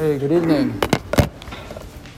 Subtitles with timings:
[0.00, 0.80] Hey, good evening.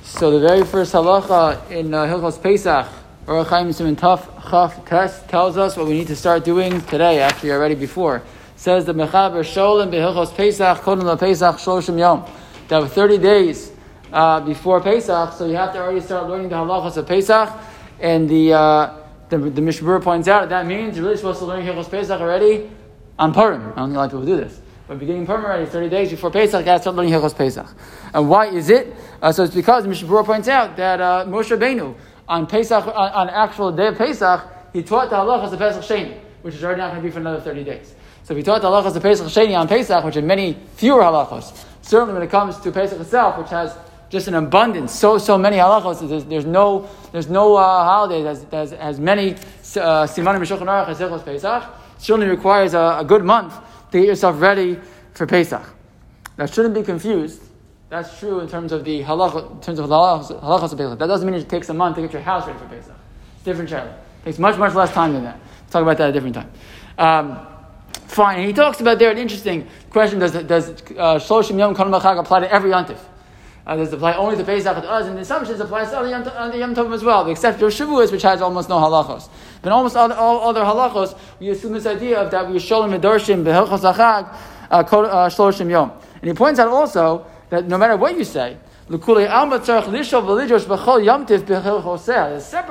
[0.04, 2.86] So the very first halacha in uh, Hilchos Pesach,
[3.26, 7.18] Orach Chaim Siman Tuf Chaf Test tells us what we need to start doing today.
[7.18, 8.22] Actually, already before it
[8.54, 12.24] says the Mechaber Sholem BeHilchos Pesach Kodem Pesach Shloshim Yom.
[12.68, 13.72] That have 30 days
[14.12, 17.50] uh, before Pesach, so you have to already start learning the halachas of Pesach.
[17.98, 18.96] And the uh,
[19.28, 22.70] the, the points out that means you're really supposed to learn Hilchos Pesach already
[23.18, 23.72] on Purim.
[23.72, 24.60] I don't think a lot of people do this.
[24.92, 27.66] But beginning already, 30 days before Pesach, to start learning Hilchos Pesach.
[28.12, 28.94] And why is it?
[29.22, 31.94] Uh, so it's because Mishnah points out that uh, Moshe Rabbeinu,
[32.28, 36.20] on Pesach, on, on actual day of Pesach, he taught the halachas of Pesach Sheni,
[36.42, 37.94] which is already not going to be for another 30 days.
[38.24, 41.64] So he taught the halachas of Pesach Sheni on Pesach, which are many fewer halachos,
[41.80, 43.74] certainly when it comes to Pesach itself, which has
[44.10, 46.06] just an abundance, so so many halachos.
[46.06, 51.14] There's, there's no there's no uh, holiday that has, has, many uh, simanim uh, Aruch
[51.14, 51.64] as Pesach.
[51.96, 53.54] Certainly requires a, a good month
[53.92, 54.78] to get yourself ready
[55.14, 55.62] for Pesach.
[56.36, 57.42] That shouldn't be confused.
[57.90, 60.98] That's true in terms of the halach, in terms of halachas of Pesach.
[60.98, 62.96] That doesn't mean it takes a month to get your house ready for Pesach.
[63.36, 63.90] It's different, Charlie.
[63.90, 65.36] It takes much, much less time than that.
[65.36, 66.50] We'll talk about that a different time.
[66.96, 67.46] Um,
[68.06, 68.38] fine.
[68.38, 70.42] And he talks about there an interesting question: Does uh,
[71.18, 72.98] Shloshim Yom Kol apply to every yontif?
[73.64, 75.06] Uh, apply only to Pesach to us?
[75.06, 78.22] And the assumptions applies to Yom, other Yom Tovim as well, except for Shavuos, which
[78.22, 79.28] has almost no halachos.
[79.62, 83.44] But almost all, all other halachos, we assume this idea of that we sholem medorshim
[83.44, 84.34] behilchos achag
[84.70, 85.92] uh, uh, shloshim yom.
[86.20, 88.56] And he points out also that no matter what you say,
[88.88, 89.30] there's a separate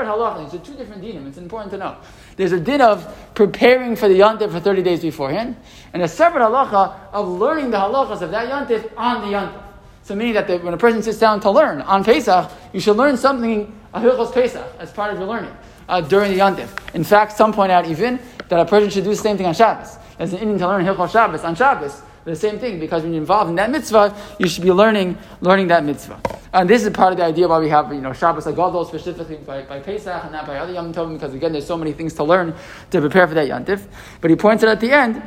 [0.07, 0.51] halachas.
[0.51, 1.27] There's two different dinim.
[1.27, 1.95] It's important to know.
[2.35, 5.55] There's a din of preparing for the yontif for 30 days beforehand,
[5.93, 9.70] and a separate halacha of learning the halachas of that yontif on the yontif.
[10.03, 12.97] So meaning that the, when a person sits down to learn on Pesach, you should
[12.97, 15.55] learn something of Hilchos Pesach as part of your learning
[15.87, 16.69] uh, during the Yontif.
[16.95, 19.53] In fact, some point out even that a person should do the same thing on
[19.53, 19.97] Shabbos.
[20.17, 23.21] As an Indian to learn Hilchos Shabbos on Shabbos, the same thing because when you're
[23.21, 26.21] involved in that mitzvah, you should be learning learning that mitzvah.
[26.53, 29.37] And this is part of the idea why we have you know Shabbos HaGadol specifically
[29.37, 32.23] by, by Pesach and not by other Yom because again there's so many things to
[32.23, 32.53] learn
[32.91, 33.87] to prepare for that Yontif.
[34.19, 35.21] But he points out at the end,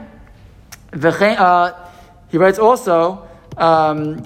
[1.03, 1.72] uh,
[2.31, 3.28] he writes also.
[3.56, 4.22] Um,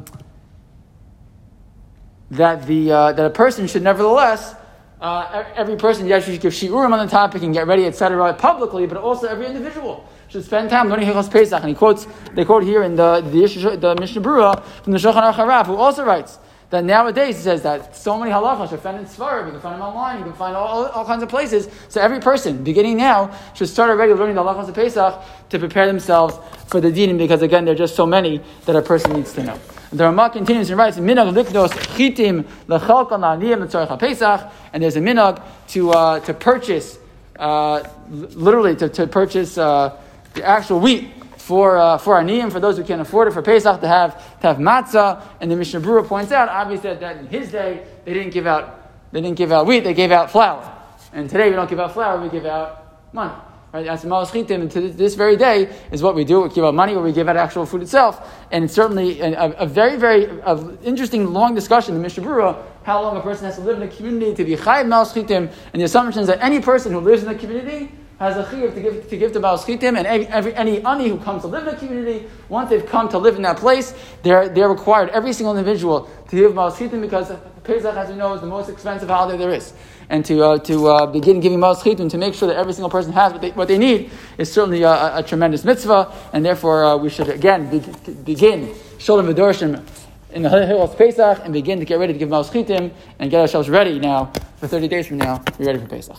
[2.31, 4.55] that, the, uh, that a person should nevertheless,
[5.01, 8.87] uh, every person, yes, should give shiurim on the topic and get ready, etc., publicly,
[8.87, 11.61] but also every individual should spend time learning Hilchos Pesach.
[11.61, 15.33] And he quotes, they quote here in the, the, the Mishnah Berurah from the Shulchan
[15.33, 16.39] Aruch who also writes,
[16.71, 19.77] that nowadays he says that so many halachas are found in sefarim, you can find
[19.77, 21.67] them online, you can find all, all, kinds of places.
[21.89, 25.15] So every person, beginning now, should start already learning the halachas of Pesach
[25.49, 28.83] to prepare themselves for the dinim, because again, there are just so many that a
[28.83, 29.59] person needs to know.
[29.91, 35.01] The Ramah continues and writes, "Minag likdos chitim lechalkan la'aniyim l'tzorich Pesach," and there's a
[35.01, 36.99] minag to uh, to purchase,
[37.39, 39.97] uh, literally to, to purchase uh,
[40.35, 43.81] the actual wheat for uh, for aniyim, for those who can't afford it, for Pesach
[43.81, 45.23] to have to have matzah.
[45.41, 48.79] And the Mishnah Berurah points out, obviously, that in his day they didn't give out
[49.11, 50.71] they didn't give out wheat, they gave out flour.
[51.15, 53.33] And today we don't give out flour, we give out money.
[53.71, 53.85] Right?
[53.85, 56.41] That's Maos Chitim, and to this very day is what we do.
[56.41, 58.27] We give out money or we give out actual food itself.
[58.51, 63.03] And it's certainly a, a very, very a interesting, long discussion in Mishnah Berurah, how
[63.03, 65.81] long a person has to live in a community to be Chayiv Maos Chitim, and
[65.81, 68.81] the assumption is that any person who lives in the community has a chiyuv to
[68.81, 71.79] give to give to and every, every, any ani who comes to live in the
[71.79, 76.11] community, once they've come to live in that place, they're, they're required, every single individual,
[76.29, 77.31] to give Maos Chitim because
[77.69, 79.75] Pesach, as you know, is the most expensive holiday there is.
[80.09, 83.13] And to, uh, to uh, begin giving Schitim, to make sure that every single person
[83.13, 86.83] has what they, what they need, is certainly a, a, a tremendous mitzvah, and therefore
[86.83, 87.81] uh, we should again be,
[88.25, 89.85] begin Sholem Vidorshim
[90.31, 93.31] in the hill of Pesach and begin to get ready to give Maos Chitim and
[93.31, 96.19] get ourselves ready now for 30 days from now, be ready for Pesach.